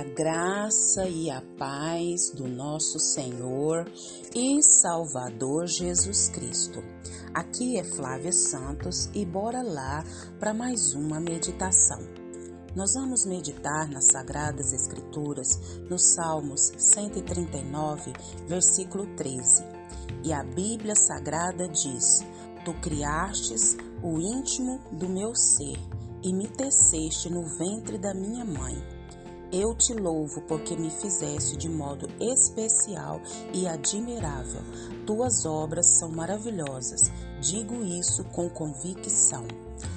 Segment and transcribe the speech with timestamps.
[0.00, 3.84] A graça e a paz do nosso Senhor
[4.34, 6.82] e Salvador Jesus Cristo.
[7.34, 10.02] Aqui é Flávia Santos e bora lá
[10.38, 11.98] para mais uma meditação.
[12.74, 15.60] Nós vamos meditar nas Sagradas Escrituras,
[15.90, 18.14] nos Salmos 139,
[18.48, 19.62] versículo 13.
[20.24, 22.24] E a Bíblia Sagrada diz:
[22.64, 25.76] Tu criastes o íntimo do meu ser
[26.22, 28.99] e me teceste no ventre da minha mãe.
[29.52, 33.20] Eu te louvo porque me fizeste de modo especial
[33.52, 34.62] e admirável.
[35.04, 37.10] Tuas obras são maravilhosas.
[37.40, 39.44] Digo isso com convicção.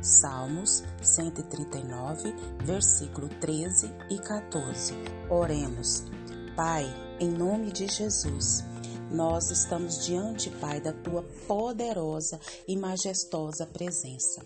[0.00, 2.34] Salmos 139,
[2.64, 4.94] versículo 13 e 14.
[5.28, 6.04] Oremos.
[6.56, 6.86] Pai,
[7.20, 8.64] em nome de Jesus,
[9.10, 14.42] nós estamos diante, Pai, da tua poderosa e majestosa presença.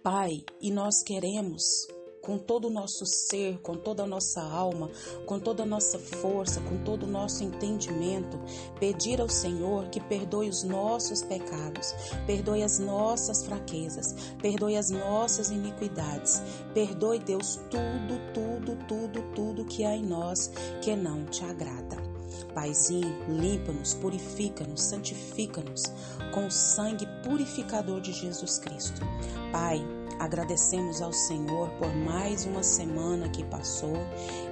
[0.00, 1.88] Pai, e nós queremos
[2.28, 4.90] com todo o nosso ser, com toda a nossa alma,
[5.24, 8.38] com toda a nossa força, com todo o nosso entendimento,
[8.78, 11.94] pedir ao Senhor que perdoe os nossos pecados,
[12.26, 16.42] perdoe as nossas fraquezas, perdoe as nossas iniquidades,
[16.74, 20.50] perdoe, Deus, tudo, tudo, tudo, tudo que há em nós
[20.82, 21.96] que não te agrada.
[22.54, 25.84] Paizinho, limpa-nos, purifica-nos, santifica-nos
[26.34, 29.00] com o sangue purificador de Jesus Cristo.
[29.50, 29.82] Pai,
[30.18, 33.96] agradecemos ao Senhor por mais uma semana que passou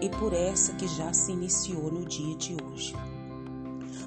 [0.00, 2.94] e por essa que já se iniciou no dia de hoje.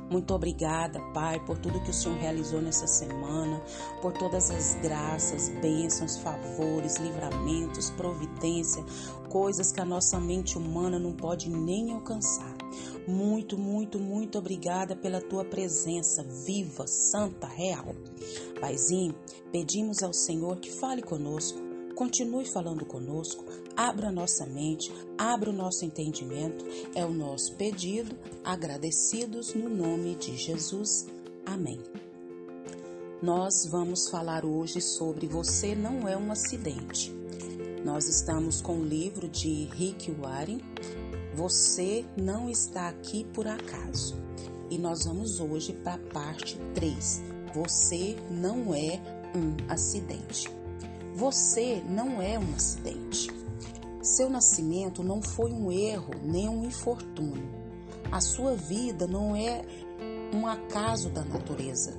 [0.09, 3.61] Muito obrigada, Pai, por tudo que o Senhor realizou nessa semana,
[4.01, 8.83] por todas as graças, bênçãos, favores, livramentos, providência,
[9.29, 12.58] coisas que a nossa mente humana não pode nem alcançar.
[13.07, 17.95] Muito, muito, muito obrigada pela tua presença viva, santa, real.
[18.59, 19.15] Paizinho,
[19.51, 23.43] pedimos ao Senhor que fale conosco Continue falando conosco,
[23.75, 26.63] abra nossa mente, abra o nosso entendimento.
[26.95, 31.07] É o nosso pedido, agradecidos no nome de Jesus.
[31.45, 31.77] Amém.
[33.21, 37.13] Nós vamos falar hoje sobre Você Não É um Acidente.
[37.83, 40.61] Nós estamos com o livro de Rick Warren,
[41.39, 44.13] Você Não Está Aqui Por Acaso.
[44.69, 47.21] E nós vamos hoje para a parte 3.
[47.55, 48.99] Você não é
[49.33, 50.53] um acidente.
[51.15, 53.31] Você não é um acidente.
[54.01, 57.47] Seu nascimento não foi um erro nem um infortúnio.
[58.11, 59.61] A sua vida não é
[60.33, 61.97] um acaso da natureza.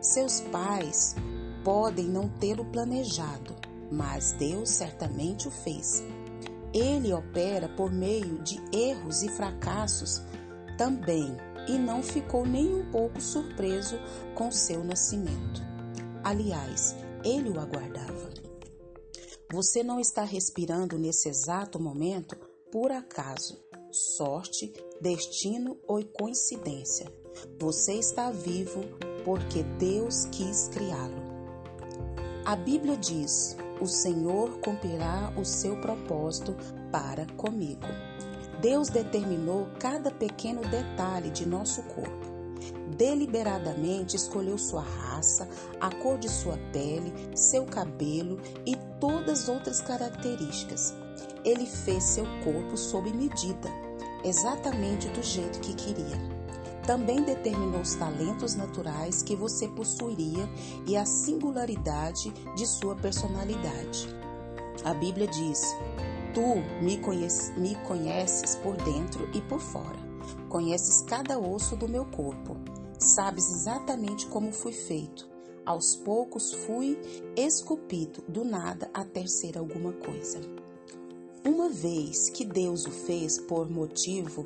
[0.00, 1.16] Seus pais
[1.64, 3.52] podem não tê-lo planejado,
[3.90, 6.04] mas Deus certamente o fez.
[6.76, 10.20] Ele opera por meio de erros e fracassos
[10.76, 11.34] também
[11.66, 13.96] e não ficou nem um pouco surpreso
[14.34, 15.62] com seu nascimento.
[16.22, 16.94] Aliás,
[17.24, 18.28] ele o aguardava.
[19.50, 22.36] Você não está respirando nesse exato momento
[22.70, 23.58] por acaso,
[23.90, 27.10] sorte, destino ou coincidência.
[27.58, 28.82] Você está vivo
[29.24, 31.24] porque Deus quis criá-lo.
[32.44, 36.56] A Bíblia diz: O Senhor cumprirá o seu propósito
[36.90, 37.86] para comigo.
[38.60, 42.36] Deus determinou cada pequeno detalhe de nosso corpo
[42.96, 45.48] deliberadamente escolheu sua raça,
[45.80, 50.94] a cor de sua pele, seu cabelo e todas as outras características.
[51.44, 53.68] Ele fez seu corpo sob medida,
[54.24, 56.35] exatamente do jeito que queria.
[56.86, 60.48] Também determinou os talentos naturais que você possuiria
[60.86, 64.08] e a singularidade de sua personalidade.
[64.84, 65.60] A Bíblia diz:
[66.32, 69.98] Tu me, conheces, me conheces por dentro e por fora.
[70.48, 72.56] Conheces cada osso do meu corpo.
[72.98, 75.28] Sabes exatamente como fui feito.
[75.64, 76.96] Aos poucos fui
[77.34, 80.40] esculpido do nada até ser alguma coisa.
[81.44, 84.44] Uma vez que Deus o fez por motivo,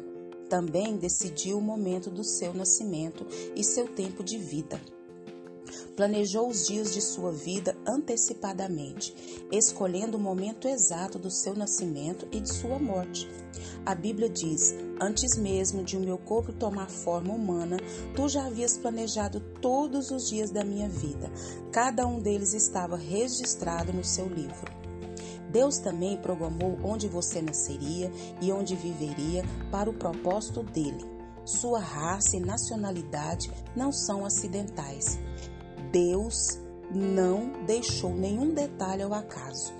[0.50, 3.25] também decidiu o momento do seu nascimento
[3.55, 4.81] e seu tempo de vida.
[5.94, 9.15] Planejou os dias de sua vida antecipadamente,
[9.52, 13.29] escolhendo o momento exato do seu nascimento e de sua morte.
[13.87, 17.76] A Bíblia diz: Antes mesmo de o meu corpo tomar forma humana,
[18.17, 21.31] tu já havias planejado todos os dias da minha vida.
[21.70, 24.80] Cada um deles estava registrado no seu livro.
[25.50, 28.11] Deus também programou onde você nasceria
[28.41, 31.05] e onde viveria para o propósito dele.
[31.44, 35.19] Sua raça e nacionalidade não são acidentais.
[35.91, 36.61] Deus
[36.94, 39.73] não deixou nenhum detalhe ao acaso.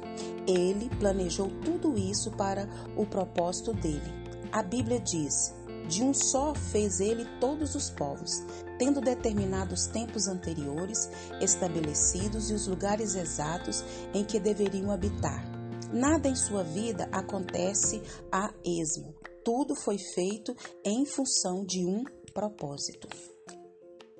[0.47, 4.13] Ele planejou tudo isso para o propósito dele.
[4.51, 5.55] A Bíblia diz:
[5.89, 8.43] De um só fez ele todos os povos,
[8.79, 11.09] tendo determinado os tempos anteriores,
[11.41, 15.50] estabelecidos e os lugares exatos em que deveriam habitar.
[15.93, 18.01] Nada em sua vida acontece
[18.31, 19.15] a esmo.
[19.45, 20.55] Tudo foi feito
[20.85, 23.09] em função de um propósito.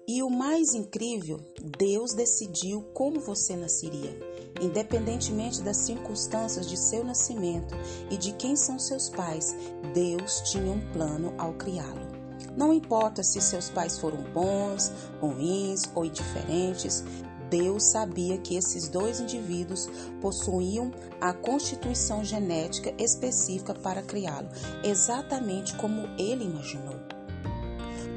[0.09, 1.39] E o mais incrível,
[1.79, 4.19] Deus decidiu como você nasceria.
[4.61, 7.77] Independentemente das circunstâncias de seu nascimento
[8.11, 9.55] e de quem são seus pais,
[9.95, 12.11] Deus tinha um plano ao criá-lo.
[12.57, 14.91] Não importa se seus pais foram bons,
[15.21, 17.05] ruins ou indiferentes,
[17.51, 19.89] Deus sabia que esses dois indivíduos
[20.21, 24.49] possuíam a constituição genética específica para criá-lo,
[24.85, 26.95] exatamente como ele imaginou.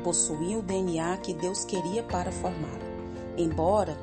[0.03, 2.83] Possuíam o DNA que Deus queria para formá-lo.
[3.37, 3.97] Embora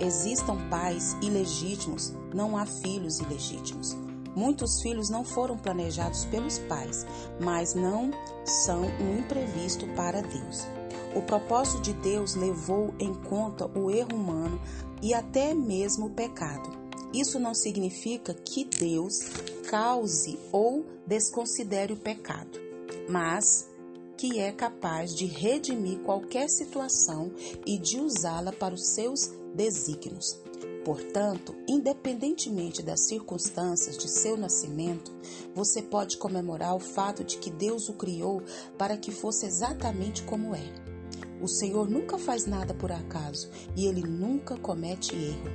[0.00, 3.94] existam pais ilegítimos, não há filhos ilegítimos.
[4.34, 7.04] Muitos filhos não foram planejados pelos pais,
[7.40, 8.10] mas não
[8.44, 10.66] são um imprevisto para Deus.
[11.14, 14.60] O propósito de Deus levou em conta o erro humano
[15.02, 16.70] e até mesmo o pecado.
[17.12, 19.18] Isso não significa que Deus
[19.68, 22.60] cause ou desconsidere o pecado,
[23.08, 23.68] mas
[24.16, 27.32] que é capaz de redimir qualquer situação
[27.66, 30.38] e de usá-la para os seus desígnios.
[30.84, 35.12] Portanto, independentemente das circunstâncias de seu nascimento,
[35.54, 38.42] você pode comemorar o fato de que Deus o criou
[38.78, 40.89] para que fosse exatamente como é.
[41.40, 45.50] O Senhor nunca faz nada por acaso e ele nunca comete erro.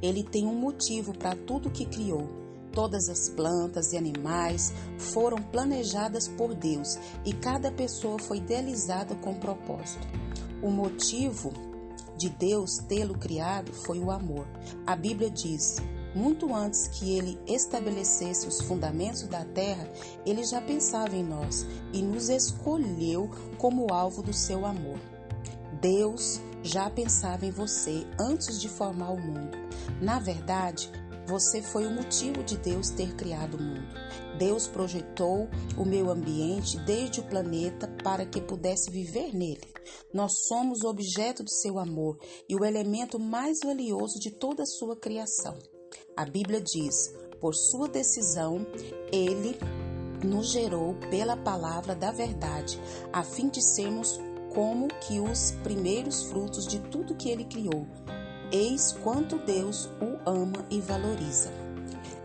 [0.00, 2.28] Ele tem um motivo para tudo que criou.
[2.72, 9.34] Todas as plantas e animais foram planejadas por Deus e cada pessoa foi idealizada com
[9.34, 10.06] propósito.
[10.62, 11.52] O motivo
[12.16, 14.46] de Deus tê-lo criado foi o amor.
[14.86, 15.76] A Bíblia diz:
[16.14, 19.88] muito antes que ele estabelecesse os fundamentos da terra,
[20.26, 24.98] ele já pensava em nós e nos escolheu como alvo do seu amor.
[25.80, 29.56] Deus já pensava em você antes de formar o mundo.
[30.00, 30.90] Na verdade,
[31.26, 33.88] você foi o motivo de Deus ter criado o mundo.
[34.36, 39.60] Deus projetou o meio ambiente desde o planeta para que pudesse viver nele.
[40.12, 42.18] Nós somos objeto do seu amor
[42.48, 45.56] e o elemento mais valioso de toda a sua criação.
[46.16, 48.66] A Bíblia diz: por sua decisão,
[49.10, 49.58] ele
[50.22, 52.78] nos gerou pela palavra da verdade,
[53.12, 54.20] a fim de sermos
[54.54, 57.86] como que os primeiros frutos de tudo que ele criou.
[58.52, 61.50] Eis quanto Deus o ama e valoriza.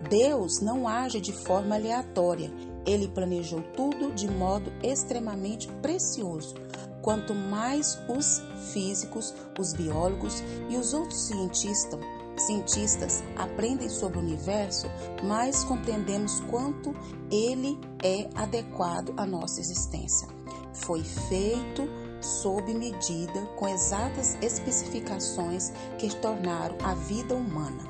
[0.09, 2.51] Deus não age de forma aleatória.
[2.85, 6.55] Ele planejou tudo de modo extremamente precioso.
[7.01, 8.41] Quanto mais os
[8.73, 11.99] físicos, os biólogos e os outros cientistas,
[12.37, 14.87] cientistas aprendem sobre o universo,
[15.23, 16.93] mais compreendemos quanto
[17.31, 20.27] ele é adequado à nossa existência.
[20.73, 21.87] Foi feito
[22.21, 27.83] sob medida, com exatas especificações que tornaram a vida humana.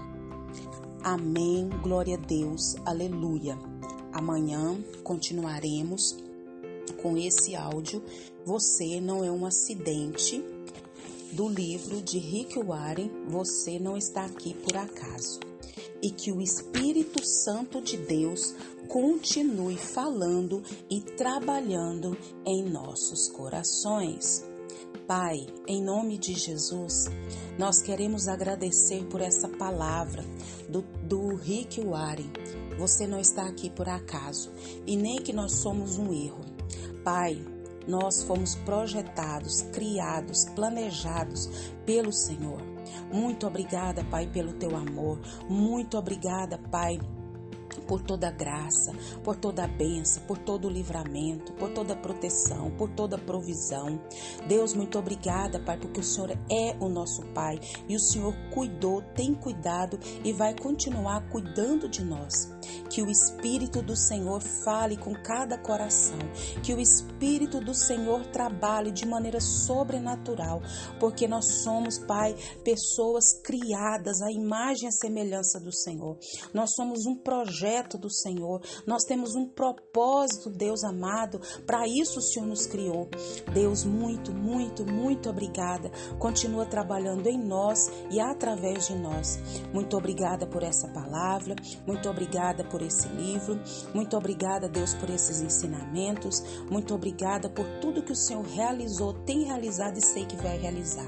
[1.04, 3.58] Amém, glória a Deus, aleluia.
[4.12, 6.18] Amanhã continuaremos
[7.02, 8.02] com esse áudio.
[8.46, 10.44] Você não é um acidente
[11.36, 15.42] do livro de Rick Warren, Você Não Está Aqui por Acaso.
[16.02, 18.56] E que o Espírito Santo de Deus
[18.88, 24.46] continue falando e trabalhando em nossos corações.
[25.06, 27.06] Pai, em nome de Jesus,
[27.60, 30.24] nós queremos agradecer por essa palavra
[30.70, 32.32] do, do Rick Warren.
[32.78, 34.52] Você não está aqui por acaso
[34.88, 36.46] e nem que nós somos um erro.
[37.04, 37.44] Pai,
[37.88, 42.62] nós fomos projetados, criados, planejados pelo Senhor.
[43.12, 45.20] Muito obrigada, Pai, pelo teu amor.
[45.50, 47.00] Muito obrigada, Pai,
[47.88, 53.18] por toda graça, por toda benção, por todo o livramento, por toda proteção, por toda
[53.18, 54.00] provisão.
[54.48, 59.02] Deus, muito obrigada, Pai, porque o Senhor é o nosso Pai e o Senhor cuidou,
[59.02, 62.55] tem cuidado e vai continuar cuidando de nós.
[62.90, 66.18] Que o Espírito do Senhor fale com cada coração,
[66.64, 70.62] que o Espírito do Senhor trabalhe de maneira sobrenatural,
[71.00, 76.18] porque nós somos, Pai, pessoas criadas à imagem e à semelhança do Senhor.
[76.54, 82.22] Nós somos um projeto do Senhor, nós temos um propósito, Deus amado, para isso o
[82.22, 83.10] Senhor nos criou.
[83.54, 85.90] Deus, muito, muito, muito obrigada.
[86.20, 89.40] Continua trabalhando em nós e através de nós.
[89.74, 91.56] Muito obrigada por essa palavra,
[91.86, 92.10] muito
[92.56, 93.60] obrigada por esse livro.
[93.94, 96.44] Muito obrigada, Deus, por esses ensinamentos.
[96.70, 101.06] Muito obrigada por tudo que o Senhor realizou, tem realizado e sei que vai realizar.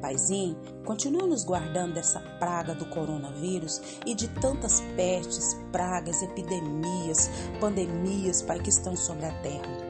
[0.00, 7.30] Paizinho, continua nos guardando dessa praga do coronavírus e de tantas pestes, pragas, epidemias,
[7.60, 9.89] pandemias, Pai, que estão sobre a terra